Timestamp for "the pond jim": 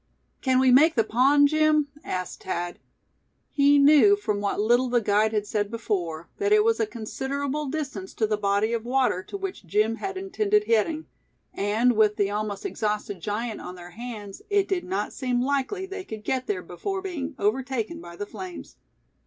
0.95-1.89